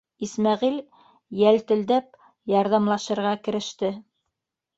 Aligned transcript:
Исмәғил 0.27 0.77
йәлтелдәп 1.41 2.17
ярҙамлашырға 2.53 3.35
кереште. 3.45 3.93